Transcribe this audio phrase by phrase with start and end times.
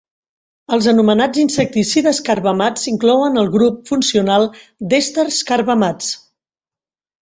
[0.77, 4.51] Els anomenats insecticides carbamats inclouen el grup funcional
[4.91, 6.15] d'èsters carbamats.